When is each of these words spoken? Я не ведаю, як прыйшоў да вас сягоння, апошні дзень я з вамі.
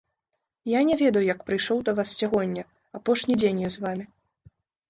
Я 0.69 0.79
не 0.89 0.95
ведаю, 1.01 1.23
як 1.33 1.43
прыйшоў 1.51 1.83
да 1.89 1.95
вас 2.01 2.15
сягоння, 2.21 2.63
апошні 3.01 3.33
дзень 3.43 3.63
я 3.69 3.73
з 3.75 3.85
вамі. 3.85 4.05